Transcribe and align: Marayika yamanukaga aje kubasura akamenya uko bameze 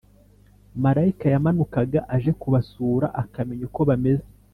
Marayika 0.83 1.25
yamanukaga 1.33 1.99
aje 2.15 2.31
kubasura 2.41 3.07
akamenya 3.21 3.63
uko 3.69 3.81
bameze 3.89 4.27